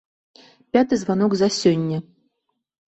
Пяты 0.79 0.93
званок 1.03 1.31
за 1.45 1.53
сёння! 1.61 2.05